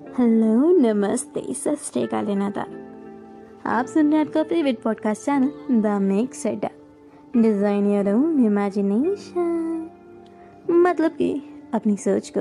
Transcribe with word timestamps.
Hello, 0.00 0.70
नमस्ते 0.72 1.54
सत 1.54 1.78
श्रीकाल 1.82 2.26
था 2.52 2.64
आप 3.66 3.86
सुन 3.86 4.10
रहे 4.10 4.18
हैं 4.18 4.26
आपका 4.26 4.42
favourite 4.42 4.80
podcast 4.82 5.24
channel 5.24 5.80
the 5.82 5.86
make 6.02 6.34
सेटा 6.34 6.68
डिज़ाइन 7.36 7.90
योर 7.90 8.08
ओन 8.08 8.44
इमेजिनेशन 8.44 9.90
मतलब 10.70 11.10
कि 11.10 11.30
अपनी 11.74 11.96
सोच 11.96 12.32
को 12.36 12.40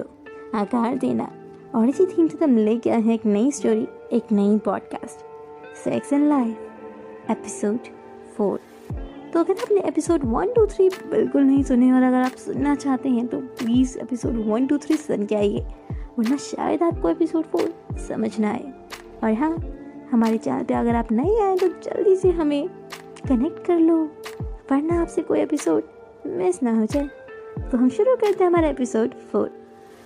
आकार 0.57 0.95
देना। 0.95 1.31
और 1.75 1.89
इसी 1.89 2.05
थीम 2.05 2.27
से 2.27 2.37
तुम 2.37 2.57
लेके 2.57 2.89
आए 2.89 3.01
हैं 3.01 3.13
एक 3.13 3.25
नई 3.25 3.51
स्टोरी 3.51 3.87
एक 4.13 4.31
नई 4.31 4.57
podcast 4.65 5.25
sex 5.83 6.13
and 6.13 6.27
life 6.29 7.29
episode 7.29 7.79
four 8.37 8.59
तो 9.33 9.39
अगर 9.39 9.53
आपने 9.53 9.87
एपिसोड 9.87 10.25
वन 10.25 10.53
टू 10.53 10.65
थ्री 10.65 10.89
बिल्कुल 10.89 11.41
नहीं 11.41 11.63
सुने, 11.63 11.91
और 11.91 12.03
अगर 12.03 12.21
आप 12.21 12.35
सुनना 12.45 12.75
चाहते 12.75 13.09
हैं 13.09 13.27
तो 13.27 13.39
please 13.39 13.97
episode 13.99 14.45
one 14.47 14.67
two 14.67 14.77
three 14.77 14.97
सुन 14.97 15.25
के 15.25 15.35
आइए। 15.35 15.65
वरना 16.19 16.35
शायद 16.37 16.83
आपको 16.83 17.09
एपिसोड 17.09 17.45
फोर 17.45 17.73
समझ 17.99 18.29
ना 18.39 18.51
आए 18.51 18.71
और 19.23 19.33
हाँ 19.33 19.49
हमारे 20.11 20.37
चैनल 20.37 20.63
पे 20.63 20.73
अगर 20.73 20.95
आप 20.95 21.11
नए 21.11 21.39
आए 21.41 21.55
तो 21.57 21.67
जल्दी 21.67 22.15
से 22.15 22.29
हमें 22.31 22.67
कनेक्ट 23.27 23.65
कर 23.65 23.79
लो, 23.79 23.97
वरना 24.71 25.01
आपसे 25.01 25.21
कोई 25.21 25.39
एपिसोड 25.39 25.83
मिस 26.27 26.61
ना 26.63 26.77
हो 26.77 26.85
जाए। 26.85 27.07
तो 27.71 27.77
हम 27.77 27.89
शुरू 27.89 28.15
करते 28.15 28.43
हैं 28.43 28.49
हमारा 28.49 28.67
एपिसोड 28.67 29.13
फोर 29.31 29.47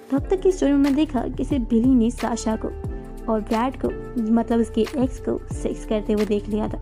तो 0.10 0.18
अब 0.18 0.28
तक 0.30 0.42
की 0.42 0.52
स्टोरी 0.52 0.74
में 0.74 0.96
देखा 0.96 1.28
कि 1.28 1.46
सिर्फ़ 1.46 1.70
बिली 1.70 1.94
ने 1.96 2.10
साशा 2.12 2.56
को 2.56 2.68
और 3.32 3.42
ब्रैड 3.42 3.80
को 3.82 3.90
मतलब 4.34 4.60
उसके 4.60 4.82
एक्स 4.98 5.20
को 5.20 5.38
सेक्स 5.54 5.86
करते 5.86 6.14
हुए 6.14 6.26
देख 6.26 6.50
लिया 6.50 6.68
था। 6.70 6.82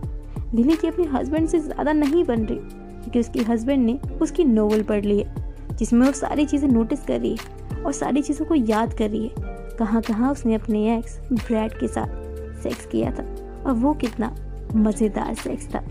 बिली 0.54 0.76
की 0.76 0.88
अपने 0.88 1.06
हस्बैंड 1.08 1.48
से 1.48 1.58
ज़्यादा 1.60 1.92
नहीं 1.92 2.24
बन 2.24 2.44
रही, 2.44 2.58
क्योंकि 2.58 3.20
उसके 3.20 3.40
हस्बैंड 3.42 3.84
ने 3.86 3.98
उसकी 4.22 4.44
नोवेल 4.46 4.82
पढ़ 4.82 5.04
ली 5.04 5.18
है, 5.18 5.76
जिसमें 5.76 6.06
वो 6.06 6.12
सारी 6.14 6.46
चीज़ें 6.46 6.68
नोटिस 6.68 7.04
कर 7.06 7.20
रही 7.20 7.30
है। 7.30 7.57
और 7.84 7.92
सारी 7.92 8.22
चीज़ों 8.22 8.46
को 8.46 8.54
याद 8.54 8.94
कर 8.94 9.10
रही 9.10 9.26
है। 9.26 9.46
कहाँ 9.78 10.02
कहाँ 10.02 10.32
उसने 10.32 10.54
अपने 10.54 10.96
एक्स 10.96 11.18
ब्रैड 11.32 11.72
के 11.72 11.88
साथ 11.88 12.62
सेक्स 12.62 12.86
किया 12.86 13.10
था 13.10 13.24
और 13.66 13.72
वो 13.72 13.92
कितना 13.94 14.34
मज़ेदार 14.76 15.34
सेक्स 15.34 15.74
था। 15.74 15.82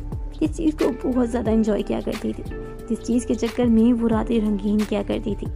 इस 0.44 0.52
चीज़ 0.52 0.76
को 0.76 1.10
बहुत 1.10 1.30
ज़्यादा 1.30 1.52
इंजॉय 1.52 1.84
किया 1.84 2.02
करती 2.02 2.34
थी। 2.34 2.44
जिस 2.90 3.00
चीज़ 3.00 3.28
के 3.28 3.36
चक्कर 3.36 3.66
में 3.66 3.94
वो 3.94 4.08
रातें 4.08 4.40
रंगीन 4.40 4.80
किया 4.80 5.04
करती 5.04 5.36
थी। 5.36 5.48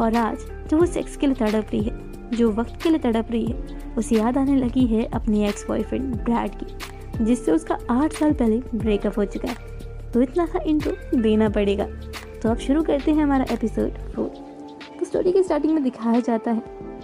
और 0.00 0.16
आज 0.16 0.38
जो 0.70 0.76
वो 0.76 0.86
सेक्स 0.86 1.16
के 1.16 1.26
लिए 1.26 1.36
तड़प 1.36 1.66
रही 1.72 1.82
है, 1.82 1.96
जो 2.30 2.50
वक्त 2.52 2.82
के 2.82 2.90
लिए 2.90 2.98
तड़प 2.98 3.30
रही 3.30 3.46
है, 3.46 3.94
उसे 3.98 4.16
याद 4.16 4.38
आने 4.38 4.56
लगी 4.56 4.86
है 4.86 5.04
अपने 5.04 5.48
एक्स 5.48 5.66
बॉयफ्रेंड 5.68 6.14
ब्रैड 6.16 6.54
की, 6.54 7.24
जिससे 7.24 7.52
उसका 7.52 7.78
आठ 7.90 8.12
साल 8.12 8.32
पहले 8.32 8.62
ब्रेकअप 8.74 9.18
हो 9.18 9.24
चुका 9.24 9.48
है। 9.48 10.10
तो 10.12 10.22
इतना 10.22 10.46
सा 10.46 10.58
इंट्रो 10.66 11.20
देना 11.20 11.48
पड़ेगा। 11.48 11.86
तो 12.42 12.48
अब 12.48 12.58
शुरू 12.58 12.82
करते 12.82 13.10
हैं 13.10 13.22
हमारा 13.22 13.46
एपिसोड 13.50 13.98
फोर 14.14 14.47
स्टोरी 15.08 15.32
के 15.32 15.42
स्टार्टिंग 15.42 15.72
में 15.74 15.82
दिखाया 15.82 16.20
जाता 16.20 16.50
है 16.50 16.62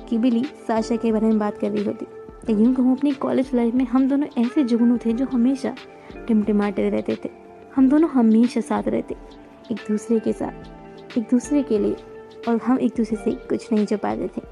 कि 0.08 0.16
बिली 0.19 0.42
साशा 0.66 0.97
के 0.97 1.12
बारे 1.12 1.27
में 1.27 1.38
बात 1.38 1.58
कर 1.58 1.70
रही 1.70 1.84
होती। 1.84 2.06
तो 2.46 2.52
यूँ 2.52 2.74
कहूँ 2.74 2.96
अपनी 2.96 3.12
कॉलेज 3.19 3.50
लाइफ 3.55 3.74
में 3.74 3.84
हम 3.84 4.08
दोनों 4.08 4.27
ऐसे 4.38 4.64
जुगनू 4.64 4.96
थे 5.05 5.12
जो 5.12 5.27
हमेशा 5.27 5.74
टिमटिमाते 6.27 6.88
रहते 6.91 7.16
थे। 7.24 7.30
हम 7.77 7.88
दोनों 7.88 8.08
हमेशा 8.11 8.61
साथ 8.61 8.88
रहते, 8.88 9.14
एक 9.72 9.78
दूसरे 9.88 10.19
के 10.20 10.33
साथ, 10.33 11.19
एक 11.19 11.24
दूसरे 11.30 11.62
के 11.62 11.78
लिए, 11.78 11.96
और 12.48 12.56
हम 12.56 12.78
एक 12.78 12.92
दूसरे 12.96 13.16
से 13.16 13.33
कुछ 13.48 13.72
नहीं 13.72 13.86
छुपाते 13.86 14.28
थे 14.28 14.42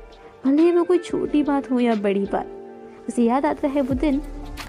भले 0.45 0.63
ही 0.63 0.73
वो 0.73 0.85
कोई 0.85 0.99
छोटी 1.01 1.43
बात 1.43 1.71
हो 1.71 1.81
या 1.81 1.95
बड़ी 1.97 2.25
बात, 2.33 2.47
उसे 3.09 3.23
याद 3.23 3.47
आता 3.47 3.69
है 3.69 3.81
वो 3.81 3.95
दिन 3.97 4.21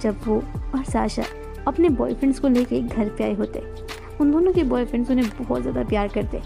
जब 0.01 0.19
वो 0.25 0.35
और 0.75 0.83
साशा 0.83 1.23
अपने 1.67 1.89
बॉयफ्रेंड्स 1.91 2.39
को 2.39 2.47
लेके 2.47 2.81
घर 2.81 3.09
पे 3.09 3.23
आए 3.23 3.33
होते। 3.33 3.63
उन 4.21 4.31
दोनों 4.31 4.53
के 4.53 4.63
बॉयफ्रेंड्स 4.65 5.11
उन्हें 5.11 5.29
बहुत 5.39 5.61
ज़्यादा 5.61 5.83
प्यार 5.83 6.07
करते। 6.07 6.41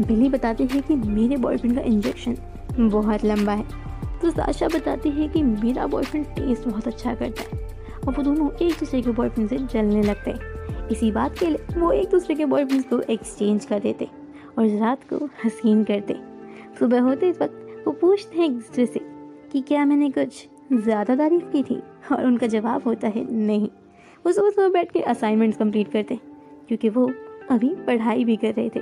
बिली 0.00 0.28
बताती 0.28 0.66
है 0.66 0.80
कि 0.80 0.94
मेरे 0.96 1.36
बॉयफ्रेंड 1.36 1.74
का 1.76 1.82
इंजेक्शन 1.82 2.36
बहुत 2.80 3.24
लंबा 3.24 3.52
है। 3.52 3.82
तो 4.20 4.30
साशा 4.30 4.68
बताती 4.68 5.10
है 5.10 5.28
कि 5.28 5.42
मेरा 5.42 5.86
बॉयफ्रेंड 5.86 6.26
टेस्ट 6.26 6.68
बहुत 6.68 6.86
अच्छा 6.88 7.14
करता 7.14 7.42
है 7.42 7.62
और 7.98 8.14
वो 8.14 8.22
दोनों 8.22 8.50
एक 8.56 8.72
दूसरे 8.72 9.00
के 9.02 9.10
बॉयफ्रेंड 9.10 9.48
से 9.48 9.58
जलने 9.58 10.02
लगते 10.02 10.30
हैं। 10.30 10.88
इसी 10.88 11.10
बात 11.12 11.38
के 11.38 11.46
लिए 11.46 11.80
वो 11.80 11.90
एक 11.92 12.08
दूसरे 12.10 12.34
के 12.34 12.44
बॉयफ्रेंड 12.44 12.84
को 12.84 13.00
एक्सचेंज 13.02 13.64
कर 13.64 13.80
देते 13.80 14.08
और 14.58 14.66
रात 14.78 15.04
को 15.12 15.24
हसीन 15.44 15.84
करते। 15.84 16.16
सुबह 16.78 17.00
होते 17.00 17.28
इस 17.28 17.40
वक्त 17.42 17.84
वो 17.86 17.92
पूछते 17.92 18.38
हैं 18.38 18.46
एक 18.46 18.52
दूसरे 18.52 18.86
से 18.86 19.00
कि 19.52 19.60
क्या 19.60 19.84
मैंने 19.84 20.10
कुछ 20.10 20.46
ज़्यादा 20.74 21.16
तारीफ़ 21.16 21.44
की 21.44 21.62
थी? 21.62 21.82
और 22.12 22.24
उनका 22.26 22.46
जवाब 22.46 22.82
होता 22.86 23.08
है, 23.08 23.24
नहीं। 23.32 23.68
वो 24.24 24.32
सुबह 24.32 24.50
सुबह 24.50 24.68
बैठ 24.68 24.90
के 24.92 25.00
असाइनमेंट्स 25.02 25.58
कंप्लीट 25.58 25.90
करते, 25.92 26.18
क्योंकि 26.68 26.88
वो 26.88 27.10
अभी 27.50 27.74
पढ़ाई 27.86 28.24
भी 28.24 28.36
कर 28.36 28.52
रहे 28.52 28.68
थे। 28.68 28.80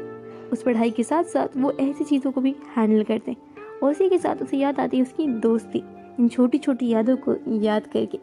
उस 0.52 0.62
पढ़ाई 0.62 0.90
के 0.90 1.02
साथ 1.02 1.24
साथ 1.24 1.56
वो 1.56 1.72
ऐसी 1.80 2.04
चीज़ों 2.04 2.32
को 2.32 2.40
भी 2.40 2.54
हैंडल 2.76 3.02
करते 3.04 3.36
और 3.82 3.90
उसी 3.90 4.08
के 4.08 4.18
साथ 4.18 4.42
उसे 4.42 4.56
याद 4.56 4.80
आती 4.80 4.96
है 4.96 5.02
उसकी 5.02 5.26
दोस्ती, 5.40 5.82
इन 6.20 6.28
छोटी 6.28 6.58
छोटी 6.58 6.88
यादों 6.88 7.16
को 7.18 7.36
याद 7.60 7.86
करके 7.86 8.18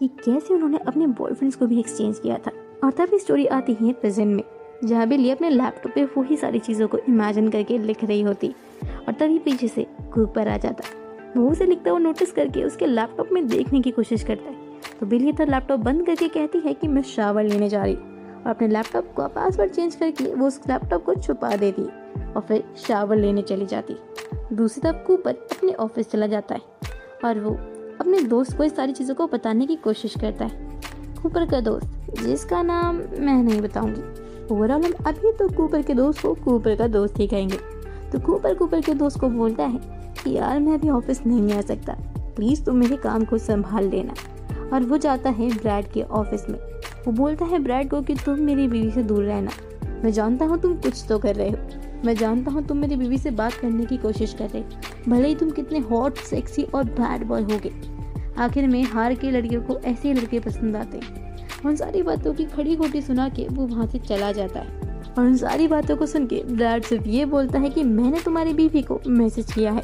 कि 0.00 0.08
कैसे 0.24 0.54
उन्होंने 0.54 0.78
अपने 0.78 1.06
बॉयफ्रेंड्स 1.06 1.56
को 1.56 1.66
भी 1.66 1.78
एक्सचेंज 1.80 2.18
किया 2.18 2.36
था। 2.36 2.50
और 2.84 2.90
तभी 2.90 3.18
स्टोरी 3.18 3.46
आती 3.48 3.76
है 3.80 3.92
प्रेजेंट 3.92 4.34
में, 4.36 4.42
जहाँ 4.84 5.06
बिल्ली 5.08 5.30
अपने 5.30 5.50
लैपटॉप 5.50 5.92
पे 5.94 6.04
वही 6.16 6.36
सारी 6.36 6.58
चीज़ों 6.58 6.88
को 6.88 6.98
इमेजिन 6.98 7.48
करके 7.48 7.78
लिख 7.78 8.04
रही 8.04 8.22
होती 8.22 8.48
और 8.82 9.12
तभी 9.12 9.38
पीछे 9.38 9.68
से 9.68 9.86
कूपर 10.14 10.48
आ 10.48 10.56
जाता। 10.56 10.84
वो 11.36 11.50
उसे 11.50 11.66
लिखता 11.66 11.90
हुआ 11.90 11.98
नोटिस 11.98 12.32
करके 12.32 12.64
उसके 12.64 12.86
लैपटॉप 12.86 13.28
में 13.32 13.46
देखने 13.46 13.80
की 13.80 13.90
कोशिश 13.90 14.22
करता 14.24 14.50
है। 14.50 14.58
तो 15.00 15.06
बिल्ली 15.06 15.32
तो 15.32 15.44
लैपटॉप 15.44 15.80
बंद 15.80 16.06
करके 16.06 16.28
कहती 16.28 16.58
है 16.58 16.74
कि 16.74 16.88
मैं 16.88 17.02
शावर 17.06 17.44
लेने 17.44 17.68
जा 17.68 17.82
रही 17.84 17.96
और 18.44 18.50
अपने 18.50 18.68
लैपटॉप 18.68 19.14
का 19.16 19.26
पासवर्ड 19.26 19.70
चेंज 19.70 19.94
करके 19.94 20.34
वो 20.34 20.46
उस 20.46 20.60
लैपटॉप 20.68 21.04
को 21.04 21.14
छुपा 21.14 21.56
देती 21.56 21.82
और 22.32 22.40
फिर 22.40 22.64
शावर 22.76 23.16
लेने 23.16 23.42
चली 23.42 23.66
जाती। 23.66 23.96
दूसरी 24.52 24.80
तरफ़ 24.80 25.06
कूपर 25.06 25.34
अपने 25.34 25.72
ऑफ़िस 25.72 26.10
चला 26.10 26.26
जाता 26.26 26.54
है 26.54 26.60
और 27.24 27.40
वो 27.40 27.54
अपने 28.00 28.22
दोस्त 28.22 28.56
को 28.56 28.64
इस 28.64 28.76
सारी 28.76 28.92
चीज़ों 28.92 29.14
को 29.14 29.26
बताने 29.26 29.66
की 29.66 29.76
कोशिश 29.76 30.14
करता 30.20 30.44
है। 30.44 30.80
कूपर 31.22 31.46
का 31.46 31.60
दोस्त, 31.60 31.90
जिसका 32.22 32.62
नाम 32.62 32.96
मैं 32.96 33.42
नहीं 33.42 33.60
बताऊँगी। 33.60 34.02
ओवरऑल 34.54 34.84
हम 34.84 34.92
अभी 35.06 35.32
तो 35.32 35.48
कूपर 35.48 35.82
के 35.82 35.94
दोस्त 35.94 36.22
को 36.22 36.34
कूपर 36.34 36.76
का 36.76 36.86
दोस्त 36.86 37.18
ही 37.18 37.26
कहेंगे। 37.26 37.56
तो 38.12 38.20
कूपर 38.20 38.54
कूपर 38.54 38.80
के 38.80 38.94
दोस्त 38.94 39.20
को 39.20 39.28
बोलता 39.28 39.62
है 39.62 39.80
कि 40.24 40.30
यार 40.30 40.60
मैं 40.60 40.74
अभी 40.74 40.90
ऑफ़िस 40.90 41.26
नहीं 41.26 41.52
आ 41.52 41.60
सकता। 41.60 41.96
प्लीज़ 42.36 42.64
तुम 42.64 42.76
मेरे 42.76 42.96
काम 42.96 43.24
को 43.24 43.38
संभाल 43.38 43.84
लेना। 43.84 44.14
और 44.72 44.82
वो 44.82 44.96
जाता 44.98 45.30
है 45.30 45.50
ब्रैड 45.50 45.92
के 45.92 46.02
ऑफ़िस 46.02 46.48
में। 46.48 46.79
वो 47.06 47.12
बोलता 47.12 47.44
है, 47.44 47.58
ब्रैड 47.58 47.90
को 47.90 48.00
कि 48.02 48.14
तुम 48.14 48.40
मेरी 48.40 48.68
बीवी 48.68 48.90
से 48.90 49.02
दूर 49.02 49.24
रहना। 49.24 49.50
मैं 50.04 50.10
जानता 50.12 50.44
हूँ 50.44 50.60
तुम 50.60 50.74
कुछ 50.74 51.04
तो 51.08 51.18
कर 51.18 51.34
रहे 51.34 51.50
हो। 51.50 51.56
मैं 52.04 52.14
जानता 52.14 52.50
हूँ 52.50 52.66
तुम 52.66 52.76
मेरी 52.76 52.96
बीवी 52.96 53.18
से 53.18 53.30
बात 53.30 53.52
करने 53.52 53.84
की 53.84 53.96
कोशिश 53.96 54.34
कर 54.34 54.48
रहे 54.48 54.62
भले 55.08 55.28
ही 55.28 55.34
तुम 55.34 55.50
कितने 55.50 55.78
हॉट, 55.78 56.16
सेक्सी 56.16 56.62
और 56.62 56.84
बैड 56.84 57.26
बॉय 57.26 57.42
होगे। 57.42 57.72
आखिर 58.38 58.66
में 58.66 58.82
हार 58.82 59.14
के 59.14 59.30
लड़कियों 59.30 59.62
को 59.62 59.78
ऐसे 59.78 60.12
लड़के 60.14 60.40
पसंद 60.40 60.76
आते 60.76 60.98
हैं। 60.98 61.36
उन 61.66 61.76
सारी 61.76 62.02
बातों 62.02 62.34
की 62.34 62.44
खड़ी 62.44 62.76
खोटी 62.76 63.02
सुना 63.02 63.28
के 63.28 63.46
वो 63.48 63.66
वहाँ 63.66 63.86
से 63.86 63.98
चला 63.98 64.32
जाता 64.32 64.60
है। 64.60 64.80
और 65.18 65.24
उन 65.24 65.36
सारी 65.36 65.68
बातों 65.68 65.96
को 65.96 66.06
सुन 66.06 66.26
के 66.26 66.42
ब्रैड 66.44 66.82
सिर्फ़ 66.82 67.08
ये 67.08 67.24
बोलता 67.24 67.58
है 67.58 67.70
कि 67.70 67.84
मैंने 67.84 68.20
तुम्हारी 68.20 68.54
बीवी 68.54 68.82
को 68.82 69.00
मैसेज 69.06 69.52
किया 69.52 69.72
है। 69.72 69.82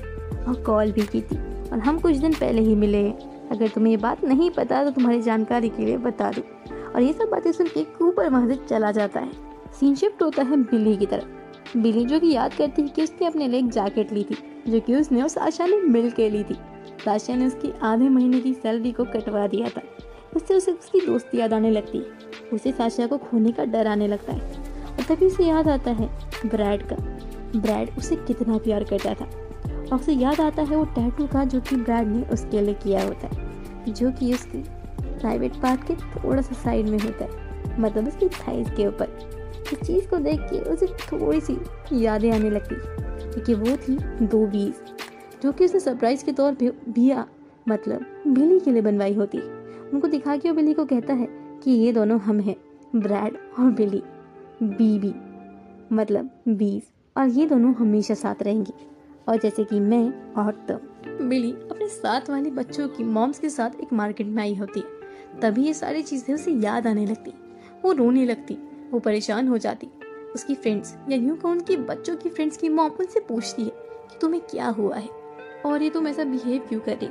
और 0.48 0.62
कॉल 0.66 0.92
भी 0.92 1.02
की 1.02 1.20
थी। 1.20 1.36
और 1.72 1.78
हम 1.78 1.98
कुछ 1.98 2.16
दिन 2.16 2.32
पहले 2.32 2.62
ही 2.62 2.74
मिले 2.74 2.98
हैं। 2.98 3.48
अगर 3.48 3.68
तुम्हें 3.68 3.90
ये 3.90 3.96
बात 3.96 4.24
नहीं 4.24 4.50
पता 4.50 4.84
तो 4.84 4.90
तुम्हारी 4.90 5.22
जानकारी 5.22 5.68
के 5.68 5.84
लिए 5.84 5.96
बता 5.96 6.30
दूँ। 6.30 6.42
और 6.96 7.02
ये 7.02 7.12
सब 7.12 7.24
बातें 7.24 7.52
सुन 7.52 7.66
के 7.66 7.84
कूपर 7.84 8.30
वहाँ 8.30 8.48
से 8.48 8.56
चला 8.56 8.90
जाता 8.90 9.20
है। 9.20 9.32
सीन 9.80 9.94
शिफ्ट 9.94 10.22
होता 10.22 10.42
है 10.42 10.56
बिल्ली 10.56 10.96
की 10.96 11.06
तरफ़। 11.06 11.24
बिल्ली 11.78 12.04
जो 12.04 12.20
कि 12.20 12.32
याद 12.32 12.54
करती 12.54 12.82
है 12.82 12.88
कि 12.88 13.02
उसने 13.02 13.26
अपने 13.26 13.48
लिए 13.48 13.60
एक 13.60 13.68
जैकेट 13.68 14.12
ली 14.12 14.24
थी, 14.24 14.62
जो 14.72 14.80
कि 14.80 14.96
उसने 14.96 15.22
और 15.22 15.28
साशा 15.28 15.66
ने 15.66 15.80
मिल 15.80 16.10
के 16.10 16.30
ली 16.30 16.44
थी। 16.44 16.54
साशा 17.04 17.34
ने 17.34 17.46
उसकी 17.46 17.72
आधे 17.82 18.08
महीने 18.08 18.40
की 18.40 18.54
सैलरी 18.54 18.92
को 18.92 19.04
कटवा 19.04 19.46
दिया 19.46 19.68
था। 19.68 19.82
उससे 20.36 20.54
उसे 20.54 20.72
उसकी 20.72 21.06
दोस्ती 21.06 21.38
याद 21.38 21.52
आने 21.52 21.70
लगती 21.70 21.98
है। 21.98 22.06
उसे 22.52 22.72
साशा 22.72 23.06
को 23.06 23.18
खोने 23.18 23.52
का 23.52 23.64
डर 23.64 23.86
आने 23.86 24.08
लगता 24.08 24.32
है। 24.32 24.40
और 24.90 25.14
तभी 25.14 25.26
उसे 25.26 25.44
याद 25.44 25.68
आता 25.68 25.90
है 25.90 26.18
ब्रैड 26.46 26.82
का। 26.82 26.96
ब्रैड 27.60 27.90
उसे 27.98 28.16
कितना 28.16 28.58
प्यार 28.58 28.84
करता 28.84 29.14
था। 29.14 29.24
और 29.92 29.94
उसे 29.94 30.12
याद 30.12 30.40
आता 30.40 30.62
है 30.62 30.76
वो 30.76 30.84
टैटू 30.84 31.26
का 31.26 31.44
जो 31.44 31.60
कि 31.60 31.76
ब्रैड 31.76 32.08
ने 32.08 32.22
उसके 32.22 32.60
लिए 32.60 32.74
किया 32.74 33.02
होता 33.02 33.26
है, 33.26 33.46
जो 33.92 34.10
कि 34.10 34.34
उसकी 34.34 34.64
प्राइवेट 35.20 35.56
पार्ट 35.62 35.86
के 35.86 35.94
थोड़ा 35.94 36.42
सा 36.42 36.54
साइड 36.54 36.88
में 36.88 36.98
होता 36.98 37.24
है 37.24 37.80
मतलब 37.80 38.08
उसकी 38.08 38.28
थाइस 38.28 38.70
के 38.70 38.86
ऊपर। 38.86 39.18
इस 39.72 39.78
चीज़ 39.78 40.08
को 40.08 40.18
देख 40.18 40.40
के 40.40 40.58
उसे 40.72 40.86
थोड़ी 40.86 41.40
सी 41.40 41.58
यादें 42.04 42.30
आने 42.32 42.50
लगती 42.50 42.74
क्योंकि 43.32 43.54
वो 43.54 43.76
थी 43.76 43.96
दो 44.26 44.46
बीज 44.46 44.74
जो 45.42 45.52
कि 45.52 45.64
उसने 45.64 45.80
सरप्राइज़ 45.80 46.24
के 46.24 46.32
तौर 46.32 46.54
पे 46.54 46.70
बिया 46.88 47.26
मतलब 47.68 48.06
बिली 48.26 48.58
के 48.60 48.72
लिए 48.72 48.82
बनवाई 48.82 49.14
होती। 49.14 49.38
उनको 49.88 50.08
दिखा 50.08 50.36
के 50.36 50.48
वो 50.50 50.54
बिली 50.56 50.74
को 50.74 50.84
कहता 50.84 51.14
है 51.14 51.28
कि 51.64 51.70
ये 51.70 51.92
दोनों 51.92 52.18
हम 52.20 52.40
हैं, 52.40 52.56
ब्रैड 52.96 53.36
और 53.58 53.70
बिली 53.70 54.02
बीबी 54.62 55.14
मतलब 55.92 56.30
बीज 56.48 56.82
और 57.16 57.28
ये 57.28 57.46
दोनों 57.46 57.74
हमेशा 57.74 58.14
साथ 58.14 58.42
रहेंगी। 58.42 58.72
और 59.28 59.36
जैसे 59.36 59.64
कि 59.64 59.80
मैं 59.80 60.34
और 60.34 60.52
तुम 60.68 61.28
बिली 61.28 61.52
अपने 61.52 61.88
साथ 61.88 62.30
वाले 62.30 62.50
बच्चों 62.50 62.88
की 62.88 63.04
मॉम्स 63.04 63.38
के 63.38 63.48
साथ 63.48 63.80
एक 63.80 63.92
मार्केट 63.92 64.26
में 64.26 64.42
आई 64.42 64.54
होती 64.54 64.82
तभी 65.42 65.64
ये 65.64 65.74
सारी 65.74 66.02
चीज़ें 66.02 66.34
उसे 66.34 66.50
याद 66.50 66.86
आने 66.86 67.06
लगती। 67.06 67.32
वो 67.84 67.92
रोने 67.92 68.24
लगती, 68.24 68.54
वो 68.90 68.98
परेशान 68.98 69.48
हो 69.48 69.58
जाती। 69.58 69.88
उसकी 70.34 70.54
फ्रेंड्स 70.54 70.96
या 71.08 71.16
यूँ 71.16 71.36
कहूँ 71.36 71.52
उनकी 71.52 71.76
बच्चों 71.76 72.16
की 72.16 72.28
फ्रेंड्स 72.28 72.56
की 72.56 72.68
मॉम 72.68 72.90
उनसे 72.90 73.20
पूछती 73.20 73.62
है 73.62 73.70
कि 74.10 74.18
तुम्हें 74.20 74.42
क्या 74.50 74.68
हुआ 74.68 74.96
है? 74.96 75.08
और 75.66 75.82
ये 75.82 75.90
तुम 75.90 76.08
ऐसा 76.08 76.24
बिहेव 76.24 76.62
क्यों 76.68 76.80
कर 76.80 76.96
रही? 76.96 77.08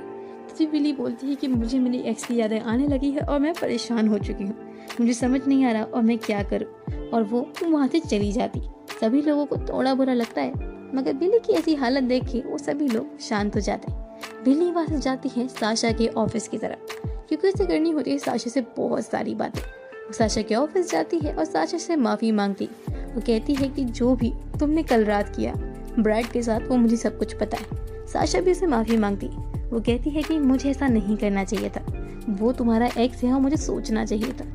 से 0.58 0.66
बिली 0.66 0.94
बोलती 0.94 1.28
है 1.28 1.36
कि 1.36 1.48
मुझे 1.48 1.80
मेरी 1.80 1.98
एक्स 1.98 2.26
की 2.26 2.36
यादें 2.36 2.60
आने 2.60 2.88
लगी 2.88 3.12
है 3.12 3.22
और 3.22 3.40
मैं 3.40 3.54
परेशान 3.54 4.08
हो 4.08 4.18
चुकी 4.18 4.44
हूँ। 4.44 4.56
मुझे 5.00 5.14
समझ 5.14 5.48
नहीं 5.48 5.66
आ 5.66 5.72
रहा 5.72 5.84
और 5.84 6.02
मैं 6.02 6.18
क्या 6.18 6.44
करूँ? 6.44 7.10
और 7.10 7.24
वो 7.24 7.50
वहाँ 7.64 7.88
से 7.88 8.00
चली 8.00 8.32
जाती। 8.32 8.62
सभी 9.02 9.22
लोगों 9.22 9.46
को 9.46 9.58
थोड़ा 9.58 9.94
बुरा 9.94 10.14
लगता 10.14 10.42
है, 10.42 10.54
मगर 10.96 11.14
बिली 11.14 11.40
की 11.40 11.54
ऐसी 11.54 11.76
हालत 11.76 12.04
देख 12.04 12.24
के 12.24 12.42
वो 12.42 12.58
सभी 12.58 12.88
लोग 12.88 13.20
शांत 13.20 13.56
हो 13.56 13.60
जाते। 13.60 13.92
हैं 13.92 14.06
बिली 14.46 14.72
वहाँ 14.72 14.88
से 14.88 14.98
जाती 14.98 15.30
है 15.30 15.48
साशा 15.48 15.92
के 15.92 16.08
ऑफ़िस 16.08 16.48
की 16.48 16.58
तरफ़। 16.58 17.15
क्योंकि 17.30 17.48
उसे 17.48 17.66
करनी 17.66 17.92
होती 17.92 18.12
है, 18.12 18.18
साशा 18.18 18.50
से 18.50 18.62
बहुत 18.78 19.06
सारी 19.06 19.36
बातें। 19.36 19.62
वो 19.62 20.14
साशा 20.14 20.42
के 20.42 20.56
ऑफ़िस 20.56 20.92
जाती 20.92 21.20
है 21.20 21.36
और 21.36 21.46
साशा 21.46 21.78
से 21.78 21.96
माफ़ी 21.96 22.32
मांगती। 22.32 22.66
वो 22.90 23.22
कहती 23.22 23.56
है 23.56 23.68
कि 23.68 23.86
जो 23.86 24.16
भी 24.16 24.34
तुमने 24.60 24.84
कल 24.84 25.06
रात 25.06 25.36
किया 25.36 25.54
ब्राइड 26.00 26.28
के 26.28 26.42
साथ 26.42 26.60
वो 26.60 26.76
मुझे 26.76 26.96
सब 26.96 27.18
कुछ 27.20 27.34
पता 27.34 27.58
है। 27.58 28.08
साशा 28.08 28.42
भी 28.42 28.52
उसे 28.52 28.66
माफ़ी 28.66 28.98
मांगती। 28.98 29.28
वो 29.70 29.80
कहती 29.80 30.10
है 30.10 30.24
कि 30.24 30.40
मुझे 30.40 30.70
ऐसा 30.70 30.88
नहीं 30.88 31.18
करना 31.18 31.44
चाहिए 31.44 31.70
था। 31.70 31.86
वो 32.30 32.52
तुम्हारा 32.52 32.90
एक्स 32.98 33.24
है 33.24 33.34
और 33.34 33.40
मुझे 33.40 33.58
सोचना 33.58 34.06
चाहिए 34.06 34.32
था। 34.32 34.46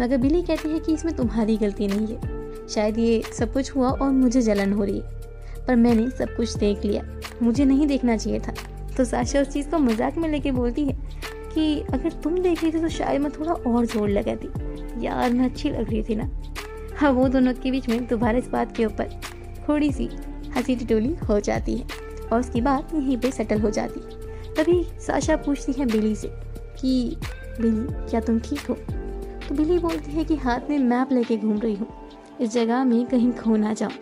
मगर 0.00 0.16
बिली 0.16 0.42
कहती 0.42 0.68
है 0.68 0.78
कि 0.78 0.94
इसमें 0.94 1.16
तुम्हारी 1.16 1.56
गलती 1.56 1.86
नहीं 1.88 2.06
है। 2.06 2.68
शायद 2.68 2.98
ये 2.98 3.22
सब 3.38 3.52
कुछ 3.52 3.76
हुआ 3.76 3.90
और 3.90 4.10
मुझे 4.10 4.42
जलन 4.42 4.72
हो 4.72 4.84
रही 4.84 4.98
है। 4.98 5.04
पर 5.66 5.76
मैंने 5.76 6.10
सब 6.10 6.36
कुछ 6.36 6.56
देख 6.56 6.84
लिया। 6.84 7.02
मुझे 7.42 7.64
नहीं 7.64 7.86
देखना 7.86 8.16
चाहिए 8.16 8.40
था। 8.40 8.54
तो 8.96 9.04
साशा 9.04 9.40
उस 9.40 9.48
चीज़ 9.48 9.70
को 9.70 9.78
मज़ाक 9.78 10.16
में 10.16 10.28
लेके 10.28 10.50
बोलती 10.50 10.84
है 10.84 11.15
कि 11.56 11.80
अगर 11.94 12.12
तुम 12.22 12.38
देख 12.38 12.62
रही 12.62 12.72
थी 12.72 12.80
तो 12.80 12.88
शायद 12.88 13.20
मैं 13.20 13.30
थोड़ा 13.32 13.52
और 13.52 13.86
ज़ोर 13.86 14.08
लगाती 14.08 14.48
यार, 15.04 15.32
मैं 15.32 15.44
अच्छी 15.44 15.70
लग 15.70 15.90
रही 15.90 16.02
थी 16.02 16.14
ना। 16.14 16.28
हाँ 16.98 17.10
वो 17.12 17.28
दोनों 17.28 17.52
के 17.54 17.70
बीच 17.70 17.88
में 17.88 18.06
दोबारा 18.06 18.38
इस 18.38 18.48
बात 18.48 18.76
के 18.76 18.84
ऊपर 18.84 19.20
थोड़ी 19.68 19.90
सी 19.92 20.08
हँसी 20.56 20.76
टिटोली 20.76 21.14
हो 21.28 21.38
जाती 21.40 21.76
है 21.76 21.86
और 22.32 22.40
उसकी 22.40 22.60
बात 22.60 22.94
यहीं 22.94 23.16
पे 23.16 23.30
सेटल 23.30 23.60
हो 23.60 23.70
जाती 23.70 24.00
तभी 24.54 24.82
साशा 25.00 25.36
पूछती 25.36 25.72
है 25.72 25.86
बिली 25.86 26.14
से 26.16 26.28
कि, 26.80 27.16
बिली, 27.60 27.86
क्या 28.10 28.20
तुम 28.20 28.38
ठीक 28.40 28.60
हो? 28.60 28.74
तो 29.48 29.54
बिली 29.54 29.78
बोलती 29.78 30.12
है 30.12 30.24
कि 30.24 30.36
हाथ 30.36 30.70
में 30.70 30.78
मैप 30.78 31.12
लेके 31.12 31.36
घूम 31.36 31.58
रही 31.58 31.74
हूँ। 31.74 31.88
इस 32.40 32.52
जगह 32.52 32.84
में 32.84 33.04
कहीं 33.06 33.32
खो 33.32 33.56
ना 33.56 33.72
जाऊँ, 33.74 33.92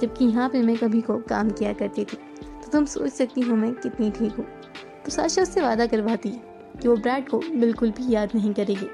जबकि 0.00 0.24
यहाँ 0.24 0.48
पे 0.48 0.62
मैं 0.62 0.76
कभी 0.76 1.00
को 1.00 1.16
काम 1.28 1.50
किया 1.50 1.72
करती 1.72 2.04
थी। 2.04 2.16
तो 2.42 2.70
तुम 2.72 2.84
सोच 2.84 3.12
सकती 3.12 3.40
हो 3.40 3.56
मैं 3.56 3.72
कितनी 3.74 4.10
ठीक 4.10 4.32
हूँ। 4.32 4.46
तो 5.04 5.10
साशा 5.10 5.42
उससे 5.42 5.60
वादा 5.60 5.86
करवाती 5.86 6.28
है। 6.28 6.57
कि 6.82 6.88
वो 6.88 6.96
ब्रैड 6.96 7.28
को 7.28 7.38
बिल्कुल 7.38 7.90
भी 7.90 8.12
याद 8.12 8.30
नहीं 8.34 8.54
करेगी। 8.54 8.86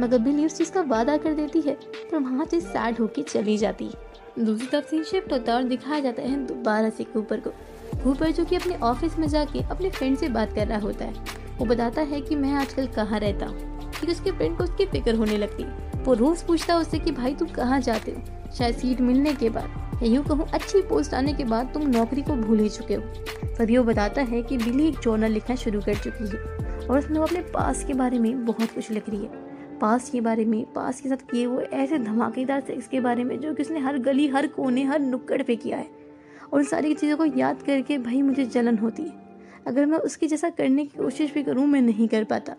मगर 0.00 0.18
बिली 0.18 0.46
उस 0.46 0.56
चीज़ 0.56 0.72
का 0.72 0.80
वादा 0.80 1.16
कर 1.16 1.34
देती 1.34 1.60
है, 1.60 1.74
पर 2.12 2.18
वहाँ 2.18 2.44
से 2.44 2.60
सैड 2.60 2.98
होकर 2.98 3.22
चली 3.22 3.58
जाती 3.58 3.86
है। 3.86 4.10
दूसरी 4.44 4.66
तरफ़ 4.66 4.86
से 4.86 5.04
शिफ्ट 5.04 5.32
होता 5.32 5.52
है 5.52 5.58
और 5.58 5.64
दिखाया 5.64 6.00
जाता 6.00 6.22
है 6.22 6.46
दोबारा 6.46 6.90
से 6.90 7.04
कूपर 7.04 7.40
को। 7.40 7.50
कूपर 8.04 8.30
जो 8.30 8.44
कि 8.44 8.56
अपने 8.56 8.74
ऑफ़िस 8.74 9.18
में 9.18 9.28
जाके 9.28 9.62
अपने 9.62 9.90
फ्रेंड 9.90 10.18
से 10.18 10.28
बात 10.28 10.52
कर 10.52 10.66
रहा 10.66 10.78
होता 10.78 11.04
है। 11.04 11.14
वो 11.58 11.64
बताता 11.64 12.02
है 12.02 12.20
कि 12.20 12.36
मैं 12.36 12.52
आजकल 12.52 12.86
कहाँ 12.86 13.18
रहता 13.18 13.46
हूँ 13.46 13.58
क्योंकि 13.78 14.12
उसके 14.12 14.32
फ्रेंड 14.32 14.58
को 14.58 14.64
उसकी 14.64 14.86
फ़िक्र 14.86 15.14
होने 15.14 15.36
लगती 15.36 15.62
है। 15.62 15.90
वो 16.04 16.14
रोज 16.14 16.42
पूछता 16.42 16.74
है 16.74 16.80
उससे 16.80 16.98
कि, 16.98 17.10
भाई, 17.10 17.34
तुम 17.34 17.48
कहाँ 17.48 17.80
जाते 17.80 18.10
हो? 18.10 18.22
शायद 18.52 18.74
सीट 18.74 19.00
मिलने 19.00 19.34
के 19.34 19.50
बाद। 19.50 19.98
या 20.02 20.08
यूँ 20.08 20.24
कहूँ, 20.24 20.46
अच्छी 20.54 20.82
पोस्ट 20.82 21.14
आने 21.14 21.32
के 21.32 21.44
बाद 21.44 21.70
तुम 21.74 21.82
नौकरी 21.82 22.22
को 22.22 22.32
भूल 22.32 22.58
ही 22.58 22.68
चुके 22.68 22.94
हो। 22.94 23.02
तभी 23.58 23.78
वो 23.78 23.84
बताता 23.84 24.22
है 24.22 24.42
कि 24.42 24.56
बिली 24.56 24.88
एक 24.88 24.94
जर्नल 24.94 25.30
लिखना 25.30 25.56
शुरू 25.56 25.80
कर 25.80 25.94
चुकी 25.94 26.28
है। 26.28 26.69
और 26.88 26.98
उसमें 26.98 27.18
वो 27.18 27.26
अपने 27.26 27.40
पास 27.40 27.84
के 27.84 27.94
बारे 27.94 28.18
में 28.18 28.44
बहुत 28.44 28.70
कुछ 28.70 28.90
लिख 28.90 29.08
रही 29.08 29.20
है। 29.20 29.50
पास 29.78 30.10
के 30.10 30.20
बारे 30.20 30.44
में, 30.44 30.72
पास 30.72 31.00
के 31.00 31.08
साथ 31.08 31.30
किए 31.30 31.46
वो 31.46 31.60
ऐसे 31.60 31.98
धमाकेदार 31.98 32.60
सेक्स 32.60 32.88
के 32.88 33.00
बारे 33.00 33.24
में 33.24 33.40
जो 33.40 33.54
कि 33.54 33.62
उसने 33.62 33.80
हर 33.80 33.98
गली, 33.98 34.28
हर 34.28 34.46
कोने, 34.46 34.82
हर 34.82 35.00
नुक्कड़ 35.00 35.42
पे 35.42 35.56
किया 35.56 35.76
है। 35.76 35.86
और 36.52 36.64
सारी 36.64 36.94
चीज़ों 36.94 37.16
को 37.16 37.24
याद 37.24 37.62
करके 37.62 37.98
भाई 37.98 38.22
मुझे 38.22 38.44
जलन 38.44 38.78
होती 38.78 39.02
है। 39.02 39.12
अगर 39.66 39.86
मैं 39.86 39.98
उसकी 39.98 40.26
जैसा 40.26 40.50
करने 40.50 40.84
की 40.84 40.98
कोशिश 40.98 41.34
भी 41.34 41.42
करूँ, 41.42 41.66
मैं 41.66 41.82
नहीं 41.82 42.08
कर 42.08 42.24
पाता। 42.24 42.54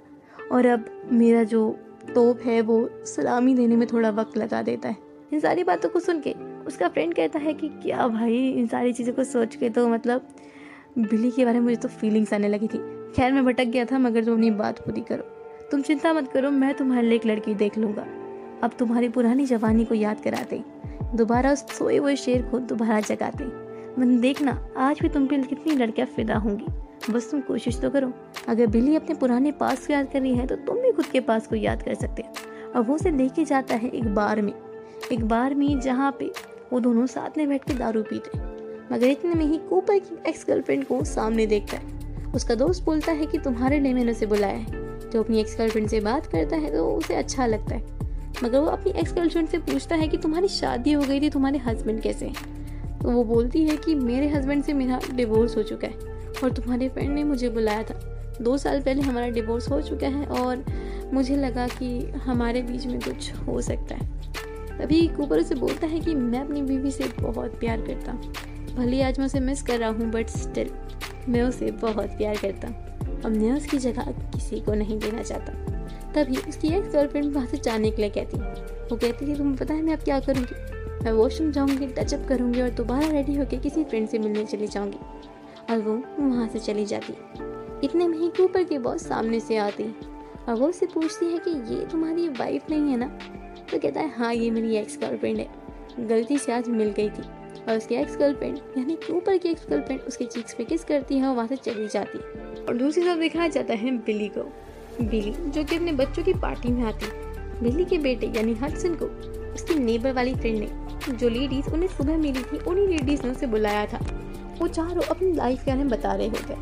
और 0.51 0.65
अब 0.65 1.09
मेरा 1.11 1.43
जो 1.43 1.77
तोप 2.15 2.39
है, 2.41 2.61
वो 2.61 2.89
सलामी 3.05 3.55
देने 3.55 3.75
में 3.75 3.87
थोड़ा 3.87 4.09
वक्त 4.09 4.37
लगा 4.37 4.61
देता 4.61 4.89
है। 4.89 4.97
इन 5.33 5.39
सारी 5.39 5.63
बातों 5.63 5.89
को 5.89 5.99
सुन 5.99 6.19
के 6.19 6.31
उसका 6.67 6.87
फ्रेंड 6.87 7.13
कहता 7.13 7.39
है 7.39 7.53
कि, 7.53 7.69
क्या 7.69 8.07
भाई, 8.07 8.49
इन 8.49 8.67
सारी 8.67 8.93
चीज़ों 8.93 9.13
को 9.13 9.23
सोच 9.23 9.55
के 9.55 9.69
तो 9.69 9.89
मतलब 9.89 10.27
बिल्ली 10.97 11.31
के 11.31 11.45
बारे 11.45 11.59
में 11.59 11.63
मुझे 11.63 11.75
तो 11.75 11.87
फीलिंग्स 11.87 12.33
आने 12.33 12.47
लगी 12.47 12.67
थी। 12.67 12.90
खैर 13.15 13.31
मैं 13.33 13.43
भटक 13.45 13.65
गया 13.65 13.85
था, 13.85 13.97
मगर 13.99 14.23
तुम 14.25 14.33
अपनी 14.33 14.49
बात 14.51 14.79
पूरी 14.79 15.01
करो। 15.01 15.23
तुम 15.71 15.81
चिंता 15.81 16.13
मत 16.13 16.31
करो, 16.31 16.49
मैं 16.51 16.73
तुम्हारे 16.73 17.07
लिए 17.07 17.15
एक 17.15 17.25
लड़की 17.25 17.53
देख 17.53 17.77
लूँगा। 17.77 18.05
अब 18.63 18.71
तुम्हारी 18.79 19.09
पुरानी 19.09 19.45
जवानी 19.45 19.85
को 19.85 19.95
याद 19.95 20.21
कराते 20.23 20.63
दोबारा 21.15 21.51
उस 21.51 21.65
सोए 21.69 21.97
हुए 21.97 22.15
शेर 22.15 22.41
को 22.41 22.59
दोबारा 22.59 22.99
जगाते 22.99 23.45
मन 23.97 24.19
देखना, 24.21 24.51
आज 24.77 24.99
भी 25.01 25.09
तुम 25.09 25.25
पे 25.27 25.41
कितनी 25.43 25.75
लड़कियाँ 25.75 26.07
फिदा 26.07 26.35
होंगी। 26.35 27.11
बस 27.11 27.29
तुम 27.31 27.41
कोशिश 27.41 27.79
तो 27.81 27.89
करो। 27.89 28.11
अगर 28.47 28.67
बिल्ली 28.67 28.95
अपने 28.95 29.15
पुराने 29.15 29.51
पास 29.51 29.87
को 29.87 29.93
याद 29.93 30.09
कर 30.13 30.21
रही 30.21 30.33
है 30.35 30.45
तो 30.47 30.55
तुम 30.57 30.77
भी 30.77 30.91
खुद 30.91 31.05
के 31.05 31.19
पास 31.19 31.47
को 31.47 31.55
याद 31.55 31.83
कर 31.83 31.93
सकते 31.95 32.21
हो। 32.21 32.71
और 32.71 32.81
वो 32.81 32.95
उसे 32.95 33.11
लेके 33.11 33.45
जाता 33.45 33.75
है 33.75 33.89
एक 33.89 34.13
बार 34.15 34.41
में। 34.41 34.53
एक 35.11 35.23
बार 35.25 35.55
में 35.55 35.79
जहाँ 35.79 36.15
पे 36.19 36.31
वो 36.73 36.79
दोनों 36.79 37.05
साथ 37.07 37.37
में 37.37 37.47
बैठ 37.49 37.63
के 37.63 37.73
दारू 37.73 38.03
पीते 38.03 38.39
मगर 38.91 39.07
इतने 39.07 39.33
में 39.35 39.45
ही 39.45 39.57
कूपर 39.69 39.99
की 39.99 40.17
एक्स 40.29 40.45
गर्लफ्रेंड 40.47 40.85
को 40.85 41.03
सामने 41.05 41.45
देखता 41.45 41.77
है। 41.77 41.99
उसका 42.35 42.55
दोस्त 42.55 42.83
बोलता 42.83 43.11
है 43.11 43.25
कि 43.25 43.37
तुम्हारे 43.37 43.79
लिए 43.79 43.93
मैंने 43.93 44.11
उसे 44.11 44.25
बुलाया 44.25 44.55
है। 44.55 44.79
जो 45.09 45.23
अपनी 45.23 45.39
एक्स 45.39 45.57
गर्लफ्रेंड 45.57 45.87
से 45.87 45.99
बात 45.99 46.25
करता 46.25 46.55
है 46.55 46.71
तो 46.71 46.85
उसे 46.91 47.15
अच्छा 47.15 47.45
लगता 47.45 47.75
है। 47.75 47.99
मगर 48.43 48.59
वो 48.59 48.65
अपनी 48.65 48.91
एक्स 48.91 49.13
गर्लफ्रेंड 49.13 49.47
से 49.49 49.57
पूछता 49.57 49.95
है 49.95 50.07
कि 50.07 50.17
तुम्हारी 50.17 50.47
शादी 50.47 50.91
हो 50.91 51.01
गई 51.01 51.19
थी, 51.21 51.29
तुम्हारे 51.29 51.57
हस्बैंड 51.57 52.01
कैसे 52.01 52.25
हैं? 52.25 52.99
तो 52.99 53.09
वो 53.09 53.23
बोलती 53.23 53.63
है 53.65 53.75
कि 53.77 53.95
मेरे 53.95 54.27
हस्बैंड 54.27 54.63
से 54.63 54.73
मेरा 54.73 54.99
डिवोर्स 55.13 55.57
हो 55.57 55.63
चुका 55.63 55.87
है 55.87 55.93
और 56.43 56.51
तुम्हारे 56.51 56.89
फ्रेंड 56.89 57.09
ने 57.09 57.23
मुझे 57.23 57.49
बुलाया 57.49 57.83
था। 57.83 57.99
दो 58.41 58.57
साल 58.57 58.81
पहले 58.81 59.01
हमारा 59.01 59.27
डिवोर्स 59.29 59.69
हो 59.69 59.81
चुका 59.81 60.07
है 60.07 60.25
और 60.25 60.63
मुझे 61.13 61.35
लगा 61.35 61.67
कि 61.67 61.99
हमारे 62.25 62.61
बीच 62.61 62.85
में 62.85 62.99
कुछ 62.99 63.31
हो 63.47 63.61
सकता 63.61 63.95
है। 63.95 64.09
तभी 64.77 65.07
कूपर 65.07 65.39
उसे 65.39 65.55
बोलता 65.55 65.87
है 65.87 65.99
कि 65.99 66.15
मैं 66.15 66.39
अपनी 66.39 66.61
बीवी 66.61 66.91
से 66.91 67.11
बहुत 67.19 67.59
प्यार 67.59 67.81
करता। 67.81 68.11
हूँ 68.11 68.33
भले 68.75 69.01
आज 69.01 69.19
मैं 69.19 69.25
उसे 69.25 69.39
मिस 69.39 69.61
कर 69.61 69.79
रहा 69.79 69.89
हूँ 69.89 70.09
बट 70.11 70.27
स्टिल 70.27 70.69
मैं 71.29 71.41
उसे 71.41 71.71
बहुत 71.71 72.05
प्यार 72.05 72.37
करता। 72.37 72.67
अब 73.25 73.31
मैं 73.31 73.57
उसकी 73.57 73.77
जगह 73.77 74.03
किसी 74.03 74.59
को 74.59 74.73
नहीं 74.73 74.99
देना 74.99 75.23
चाहता। 75.23 75.53
तभी 76.13 76.35
उसकी 76.37 76.67
एक 76.67 76.83
गर्लफ्रेंड 76.83 77.33
वहाँ 77.33 77.47
से 77.47 77.57
जाने 77.57 77.91
के 77.91 78.01
लिए 78.01 78.09
कहती 78.09 78.37
वो 78.91 78.97
कहती 78.97 79.25
है 79.25 79.37
तुम्हें 79.37 79.57
पता 79.57 79.73
है 79.73 79.81
मैं 79.81 79.93
अब 79.93 80.03
क्या 80.03 80.19
करूँगी? 80.19 80.55
मैं 81.05 81.11
वॉशरूम 81.11 81.51
जाऊँगी 81.51 81.87
टचअप 81.87 82.25
करूँगी 82.29 82.61
और 82.61 82.69
दोबारा 82.69 83.07
रेडी 83.07 83.35
होकर 83.35 83.57
किसी 83.57 83.83
फ्रेंड 83.83 84.09
से 84.09 84.19
मिलने 84.19 84.45
चली 84.45 84.67
जाऊँगी। 84.67 84.97
और 85.73 85.79
वो 85.79 86.03
वहाँ 86.19 86.47
से 86.47 86.59
चली 86.59 86.85
जाती। 86.85 87.13
इतने 87.83 88.07
में 88.07 88.17
ही 88.17 88.27
कूपर 88.27 88.63
के 88.63 88.79
बॉस 88.79 89.07
सामने 89.07 89.39
से 89.39 89.57
आती। 89.57 89.95
और 90.49 90.55
वो 90.55 90.67
उससे 90.67 90.85
पूछती 90.85 91.25
है 91.25 91.37
कि 91.37 91.75
ये 91.75 91.85
तुम्हारी 91.85 92.29
वाइफ 92.29 92.69
नहीं 92.69 92.91
है 92.91 92.97
ना? 92.97 93.07
तो 93.71 93.79
कहता 93.79 93.99
है 93.99 94.15
हाँ 94.15 94.33
ये 94.33 94.51
मेरी 94.51 94.75
एक्स 94.75 94.97
गर्लफ्रेंड 95.01 95.37
है। 95.37 95.49
गलती 95.99 96.37
से 96.37 96.51
आज 96.51 96.67
मिल 96.67 96.89
गई 96.89 97.09
थी। 97.09 97.23
और 97.69 97.77
उसकी 97.77 97.95
एक्स 97.95 98.17
गर्लफ्रेंड 98.17 98.57
यानी 98.77 98.95
कूपर 98.95 99.37
की 99.37 99.49
एक्स 99.49 99.65
गर्लफ्रेंड 99.69 100.01
उसके 100.01 100.25
चीक्स 100.25 100.53
पे 100.53 100.63
किस 100.63 100.83
करती 100.83 101.17
है 101.17 101.27
और 101.27 101.35
वहाँ 101.35 101.47
से 101.47 101.55
चली 101.55 101.87
जाती 101.87 102.17
है। 102.17 102.63
और 102.65 102.77
दूसरी 102.77 103.03
तरफ़ 103.03 103.19
दिखाया 103.19 103.47
जाता 103.47 103.73
है 103.73 103.97
बिली 103.97 104.27
को। 104.27 104.41
बिली, 105.01 105.31
जो 105.31 105.63
कि 105.63 105.75
अपने 105.75 105.91
बच्चों 105.91 106.23
की 106.23 106.33
पार्टी 106.33 106.69
में 106.69 106.83
आती 106.83 107.05
बिली 107.61 107.85
के 107.85 107.97
बेटे, 107.97 108.27
यानी 108.27 108.53
हडसन 108.53 108.95
को, 108.95 109.05
उसकी 109.53 109.75
नेबर 109.75 110.13
वाली 110.13 110.35
फ्रेंड 110.35 110.59
ने, 110.59 110.69
जो 111.13 111.29
लेडीज़ 111.29 111.69
उन्हें 111.69 111.87
सुबह 111.87 112.17
मिली 112.17 112.43
थी, 112.43 112.57
उन्हीं 112.57 112.87
लेडीज़ 112.87 113.23
ने 113.23 113.31
उसे 113.31 113.47
बुलाया 113.47 113.85
था। 113.85 113.99
वो 114.59 114.67
चारों 114.67 115.01
अपनी 115.01 115.31
लाइफ 115.33 115.59
के 115.59 115.71
बारे 115.71 115.79
में 115.79 115.89
बता 115.89 116.13
रहे 116.13 116.27
होते 116.27 116.53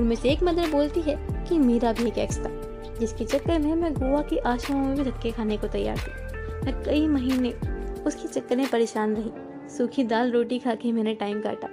उनमें 0.00 0.16
से 0.16 0.30
एक 0.30 0.42
मदर 0.42 0.70
बोलती 0.70 1.00
है 1.00 1.44
कि 1.48 1.58
मेरा 1.58 1.92
भी 1.92 2.08
एक 2.08 2.18
एक्स 2.18 2.38
था, 2.38 2.50
जिसके 3.00 3.24
चक्कर 3.24 3.58
में 3.58 3.74
मैं 3.74 3.92
गोवा 3.94 4.22
की 4.22 4.38
आश्रमों 4.38 4.86
में 4.86 4.96
भी 4.96 5.10
धक्के 5.10 5.30
खाने 5.30 5.56
को 5.56 5.66
तैयार 5.66 5.96
थी। 5.96 6.12
मैं 6.66 6.82
कई 6.82 7.06
महीने 7.06 7.50
उसके 8.02 8.28
चक्कर 8.28 8.56
में 8.56 8.68
परेशान 8.70 9.14
रही। 9.14 9.30
सूखी 9.68 10.04
दाल 10.04 10.30
रोटी 10.32 10.58
खा 10.58 10.74
के 10.74 10.92
मैंने 10.92 11.14
टाइम 11.14 11.40
काटा। 11.40 11.68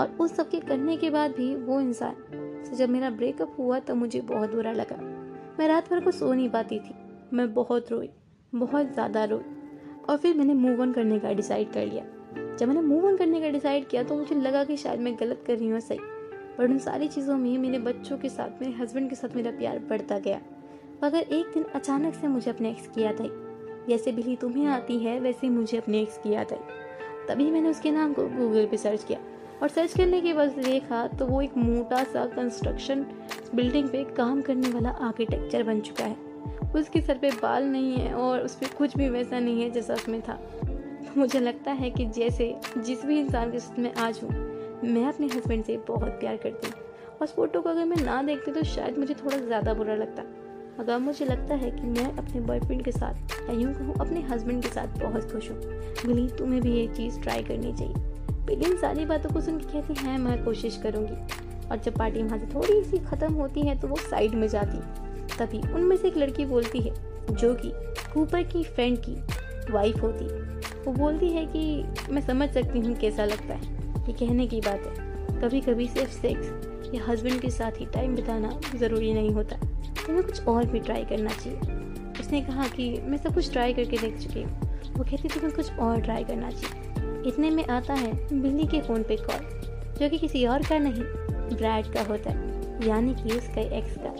और 0.00 0.16
उस 0.20 0.34
सब 0.36 0.50
के 0.50 0.60
करने 0.60 0.96
के 0.96 1.10
बाद 1.10 1.30
भी 1.30 1.54
वो 1.56 1.80
इंसान, 1.80 2.14
से 2.64 2.76
जब 2.76 2.88
मेरा 2.88 3.10
ब्रेकअप 3.10 3.56
हुआ 3.58 3.78
तो 3.78 3.94
मुझे 3.94 4.20
बहुत 4.20 4.54
बुरा 4.54 4.72
लगा। 4.72 4.96
मैं 5.58 5.68
रात 5.68 5.90
भर 5.90 6.00
को 6.00 6.10
सो 6.10 6.32
नहीं 6.32 6.48
पाती 6.48 6.78
थी। 6.78 6.94
मैं 7.32 7.52
बहुत 7.54 7.90
रोई, 7.92 8.10
बहुत 8.52 8.92
ज़्यादा 8.92 9.24
रोई। 9.24 9.42
और 10.08 10.16
फिर 10.16 10.36
मैंने 10.36 10.54
मूव 10.54 10.80
ऑन 10.82 10.92
करने 10.92 11.18
का 11.18 11.32
डिसाइड 11.32 11.72
कर 11.72 11.86
लिया। 11.86 12.04
जब 12.56 12.68
मैंने 12.68 12.80
मूव 12.80 13.06
ऑन 13.06 13.16
करने 13.16 13.40
का 13.40 13.48
डिसाइड 13.48 13.86
किया 13.88 14.02
तो 14.02 14.16
मुझे 14.16 14.34
लगा 14.34 14.64
कि 14.64 14.76
शायद 14.76 15.00
मैं 15.00 15.14
गलत 15.20 15.44
कर 15.46 15.56
रही 15.56 15.68
हूँ 15.68 15.80
सही। 15.80 15.98
पर 16.58 16.70
उन 16.70 16.78
सारी 16.78 17.08
चीज़ों 17.08 17.36
में 17.36 17.56
मेरे 17.58 17.78
बच्चों 17.78 18.18
के 18.18 18.28
साथ, 18.28 18.60
मेरे 18.62 18.72
हस्बैंड 18.72 19.08
के 19.10 19.16
साथ 19.16 19.36
मेरा 19.36 19.50
प्यार 19.50 19.78
बढ़ता 19.90 20.18
गया। 20.18 20.40
मगर 21.04 21.18
एक 21.18 21.52
दिन 21.54 21.64
अचानक 21.74 22.14
से 22.14 22.28
मुझे 22.28 22.50
अपने 22.50 22.70
एक्स 22.70 22.88
की 22.88 23.02
याद 23.02 23.20
आई। 23.20 23.30
जैसे 23.88 24.12
बिल्ली 24.12 24.36
तुम्हें 24.36 24.66
आती 24.66 24.98
है, 24.98 25.18
वैसे 25.20 25.48
मुझे 25.50 25.78
अपने 25.78 26.00
एक्स 26.00 26.18
की 26.18 26.30
याद 26.30 26.52
आई। 26.52 26.80
तभी 27.28 27.50
मैंने 27.50 27.70
उसके 27.70 27.90
नाम 27.90 28.12
को 28.12 28.26
गूगल 28.28 28.66
पे 28.66 28.76
सर्च 28.76 29.04
किया। 29.04 29.18
और 29.62 29.68
सर्च 29.68 29.96
करने 29.96 30.20
के 30.20 30.32
बाद 30.32 30.58
देखा 30.58 31.06
तो 31.08 31.26
वो 31.26 31.40
एक 31.42 31.56
मोटा 31.56 32.02
सा 32.04 32.24
कंस्ट्रक्शन 32.26 33.04
बिल्डिंग 33.54 33.88
पे 33.88 34.04
काम 34.16 34.40
करने 34.42 34.68
वाला 34.68 34.90
आर्किटेक्चर 35.00 35.62
बन 35.62 35.80
चुका 35.80 36.04
है। 36.04 36.16
उसके 36.74 37.00
सर 37.00 37.18
पे 37.18 37.30
बाल 37.32 37.64
नहीं 37.64 37.94
है 37.94 38.12
और 38.14 38.40
उस 38.40 38.54
पर 38.54 38.74
कुछ 38.78 38.96
भी 38.96 39.08
वैसा 39.08 39.38
नहीं 39.40 39.62
है 39.62 39.70
जैसा 39.70 39.94
उसमें 39.94 40.20
था। 40.20 40.38
मुझे 41.16 41.40
लगता 41.40 41.72
है 41.72 41.90
कि 41.90 42.06
जैसे 42.08 42.54
जिस 42.78 43.04
भी 43.04 43.18
इंसान 43.20 43.50
के 43.52 43.58
साथ 43.58 43.78
मैं 43.78 43.94
आज 43.94 44.20
हूँ, 44.22 44.30
मैं 44.84 45.06
अपने 45.06 45.26
हस्बैंड 45.26 45.64
से 45.64 45.76
बहुत 45.88 46.12
प्यार 46.20 46.36
करती 46.36 46.68
हूँ। 46.68 47.18
उस 47.22 47.34
फ़ोटो 47.34 47.60
को 47.60 47.68
अगर 47.68 47.84
मैं 47.84 47.96
ना 47.96 48.22
देखती 48.22 48.52
तो 48.52 48.62
शायद 48.64 48.98
मुझे 48.98 49.14
थोड़ा 49.14 49.36
ज़्यादा 49.36 49.74
बुरा 49.74 49.94
लगता। 49.94 50.22
मगर 50.80 50.98
मुझे 50.98 51.24
लगता 51.24 51.54
है 51.54 51.70
कि 51.70 51.82
मैं 51.82 52.16
अपने 52.16 52.40
बॉयफ्रेंड 52.40 52.84
के 52.84 52.92
साथ 52.92 53.14
या 53.50 53.52
यूँ 53.52 53.74
कहूँ, 53.74 53.94
अपने 53.94 54.20
हस्बैंड 54.20 54.62
के 54.62 54.68
साथ 54.68 54.86
बहुत 54.86 55.32
खुश 55.32 55.50
हूँ। 55.50 55.58
बिली 56.06 56.28
तुम्हें 56.28 56.62
भी 56.62 56.72
ये 56.72 56.86
चीज़ 56.86 57.20
ट्राई 57.20 57.42
करनी 57.42 57.72
चाहिए। 57.72 57.94
बिली 58.46 58.64
इन 58.64 58.76
सारी 58.76 59.04
बातों 59.04 59.30
को 59.30 59.40
सुन 59.40 59.58
के 59.58 59.64
कहती, 59.64 59.94
है, 59.94 60.18
मैं 60.18 60.44
कोशिश 60.44 60.76
करूँगी। 60.76 61.14
और 61.68 61.78
जब 61.78 61.94
पार्टी 61.94 62.22
वहाँ 62.22 62.38
से 62.38 62.46
थोड़ी 62.46 62.82
सी 62.84 62.98
ख़त्म 62.98 63.32
होती 63.34 63.60
है 63.60 63.80
तो 63.80 63.88
वो 63.88 63.96
साइड 63.96 64.34
में 64.34 64.48
जाती। 64.48 64.78
तभी 65.38 65.72
उनमें 65.72 65.96
से 65.96 66.08
एक 66.08 66.16
लड़की 66.16 66.44
बोलती 66.44 66.78
है, 66.78 66.94
जो 67.30 67.54
कि 67.54 67.72
कूपर 68.14 68.42
की 68.42 68.64
फ्रेंड 68.64 68.98
की 69.08 69.14
वाइफ 69.72 70.02
होती। 70.02 70.24
वो 70.82 70.92
बोलती 70.92 71.28
है 71.28 71.46
कि, 71.46 71.84
मैं 72.10 72.22
समझ 72.22 72.50
सकती 72.50 72.80
हूँ 72.80 72.96
कैसा 72.96 73.24
लगता 73.24 73.54
है। 73.54 73.74
ये 74.08 74.12
कहने 74.12 74.46
की 74.46 74.60
बात 74.60 74.82
है। 74.86 75.12
कभी 75.40 75.60
कभी 75.60 75.88
सिर्फ़ 75.88 76.10
सेक्स 76.10 76.68
या 76.94 77.04
हस्बैंड 77.08 77.40
के 77.40 77.50
साथ 77.50 77.72
ही 77.72 77.86
टाइम 77.86 78.16
बिताना 78.16 78.60
ज़रूरी 78.76 79.12
नहीं 79.12 79.30
होता। 79.30 79.56
तुम्हें 80.06 80.24
कुछ 80.26 80.46
और 80.46 80.66
भी 80.66 80.80
ट्राई 80.80 81.04
करना 81.04 81.30
चाहिए। 81.30 81.58
उसने 82.20 82.40
कहा 82.40 82.68
कि, 82.68 83.00
मैं 83.04 83.18
सब 83.18 83.34
कुछ 83.34 83.52
ट्राई 83.52 83.74
करके 83.74 83.96
देख 83.96 84.18
चुकी 84.18 84.42
हूँ। 84.42 84.60
वो 84.96 85.04
कहती 85.04 85.28
तुम्हें 85.28 85.52
कुछ 85.52 85.72
और 85.72 86.00
ट्राई 86.00 86.24
करना 86.24 86.50
चाहिए। 86.50 87.28
इतने 87.28 87.50
में 87.50 87.64
आता 87.66 87.94
है 87.94 88.40
बिल्ली 88.42 88.66
के 88.66 88.80
फ़ोन 88.80 89.02
पे 89.02 89.16
कॉल 89.16 89.48
जो 90.00 90.08
कि 90.08 90.18
किसी 90.18 90.46
और 90.46 90.62
का 90.62 90.78
नहीं 90.78 91.02
ब्रैड 91.56 91.92
का 91.92 92.02
होता 92.02 92.30
है, 92.30 92.88
यानी 92.88 93.14
कि 93.14 93.36
उसका 93.38 93.60
एक्स 93.60 93.96
का। 93.98 94.10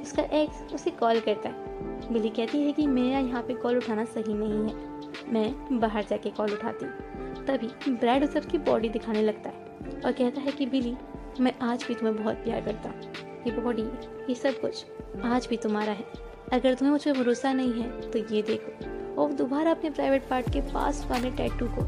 उसका 0.00 0.22
एक्स 0.22 0.74
उसे 0.74 0.90
कॉल 0.90 1.20
करता 1.20 1.48
है। 1.48 2.12
बिल्ली 2.12 2.28
कहती 2.28 2.62
है 2.62 2.72
कि, 2.72 2.86
मेरा 2.86 3.18
यहाँ 3.18 3.42
पे 3.42 3.54
कॉल 3.54 3.76
उठाना 3.76 4.04
सही 4.04 4.34
नहीं 4.34 4.68
है। 4.68 4.88
मैं 5.32 5.80
बाहर 5.80 6.04
जाके 6.04 6.30
कॉल 6.30 6.52
उठाती 6.52 6.84
हूँ। 6.84 7.44
तभी 7.46 7.92
ब्रैड 7.92 8.24
उस 8.24 8.32
सबकी 8.32 8.58
बॉडी 8.58 8.88
दिखाने 8.88 9.22
लगता 9.22 9.50
है 9.50 10.00
और 10.04 10.12
कहता 10.12 10.40
है 10.40 10.52
कि 10.52 10.66
बिली 10.66 10.96
मैं 11.40 11.52
आज 11.62 11.84
भी 11.88 11.94
तुम्हें 11.94 12.16
बहुत 12.16 12.36
प्यार 12.36 12.60
करता 12.60 12.88
हूँ। 12.88 13.29
ये 13.46 13.52
बॉडी 13.52 13.82
ये 14.28 14.34
सब 14.34 14.60
कुछ 14.60 15.22
आज 15.24 15.46
भी 15.50 15.56
तुम्हारा 15.56 15.92
है। 15.92 16.04
अगर 16.52 16.74
तुम्हें 16.74 16.92
मुझ 16.92 17.04
पर 17.04 17.12
भरोसा 17.12 17.52
नहीं 17.52 17.72
है 17.72 18.10
तो 18.10 18.18
ये 18.34 18.42
देखो। 18.42 19.22
और 19.22 19.32
दोबारा 19.32 19.70
अपने 19.70 19.90
प्राइवेट 19.90 20.28
पार्ट 20.28 20.52
के 20.52 20.60
पास 20.72 21.04
वाले 21.10 21.30
टैटू 21.30 21.66
को 21.68 21.82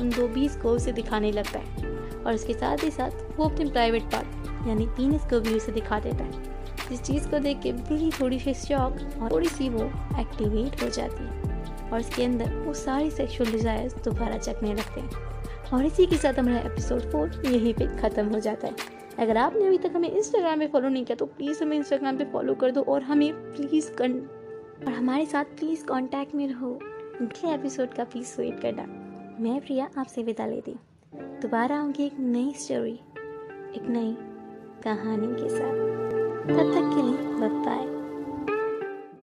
उन 0.00 0.10
दो 0.10 0.28
बीस 0.28 0.56
को 0.56 0.70
उसे 0.70 0.92
दिखाने 0.92 1.32
लगता 1.32 1.58
है। 1.58 1.92
और 2.16 2.34
इसके 2.34 2.54
साथ 2.54 2.84
ही 2.84 2.90
साथ 2.90 3.38
वो 3.38 3.44
अपने 3.44 3.70
प्राइवेट 3.70 4.02
पार्ट 4.12 4.66
यानी 4.68 4.86
पीनस 4.96 5.24
को 5.30 5.40
भी 5.40 5.54
उसे 5.54 5.72
दिखा 5.72 5.98
देता 6.00 6.24
है। 6.24 6.52
जिस 6.88 7.02
चीज़ 7.02 7.28
को 7.28 7.38
देख 7.38 7.60
के 7.62 7.72
बिली 7.72 8.10
थोड़ी 8.10 8.38
सी 8.40 8.54
शॉक 8.54 8.98
और 9.22 9.30
थोड़ी 9.30 9.48
सी 9.48 9.68
वो 9.68 9.84
एक्टिवेट 10.20 10.82
हो 10.82 10.88
जाती 10.88 11.24
है। 11.24 11.90
और 11.90 12.00
इसके 12.00 12.24
अंदर 12.24 12.54
वो 12.56 12.72
सारी 12.74 13.10
सेक्शुअल 13.10 13.52
डिज़ायर्स 13.52 13.94
दोबारा 14.04 14.38
चकने 14.38 14.74
लगते 14.74 15.00
हैं। 15.00 15.70
और 15.72 15.84
इसी 15.86 16.06
के 16.06 16.16
साथ 16.16 16.38
हमारा 16.38 16.60
एपिसोड 16.62 17.10
फोर 17.12 17.42
यहीं 17.46 17.74
पे 17.74 17.86
ख़त्म 17.98 18.26
हो 18.28 18.40
जाता 18.40 18.66
है। 18.66 19.02
अगर 19.18 19.36
आपने 19.36 19.66
अभी 19.66 19.78
तक 19.78 19.92
हमें 19.94 20.10
इंस्टाग्राम 20.10 20.58
पे 20.58 20.66
फॉलो 20.66 20.88
नहीं 20.88 21.04
किया 21.04 21.16
तो 21.16 21.26
प्लीज़ 21.26 21.62
हमें 21.62 21.76
इंस्टाग्राम 21.76 22.18
पे 22.18 22.24
फॉलो 22.24 22.54
कर 22.54 22.70
दो 22.70 22.82
और 22.82 23.02
हमें 23.02 23.32
प्लीज़ 23.54 23.92
कन 23.92 24.12
और 24.86 24.92
हमारे 24.92 25.26
साथ 25.26 25.44
प्लीज़ 25.44 25.84
कांटेक्ट 25.84 26.34
में 26.34 26.46
रहो। 26.48 26.72
अगले 27.20 27.54
एपिसोड 27.54 27.94
का 27.94 28.04
प्लीज़ 28.04 28.34
वेट 28.40 28.60
करना। 28.60 28.86
मैं 29.40 29.60
प्रिया 29.60 29.88
आपसे 29.98 30.22
विदा 30.22 30.46
लेती 30.46 30.76
दोबारा 31.14 31.78
आऊँगी 31.78 32.06
एक 32.06 32.18
नई 32.18 32.52
स्टोरी 32.52 33.00
एक 33.76 33.86
नई 33.88 34.16
कहानी 34.82 35.42
के 35.42 35.48
साथ। 35.48 35.74
तब 36.44 36.72
तक 36.74 36.90
के 36.94 37.02
लिए 37.02 37.48
बाय 37.48 37.93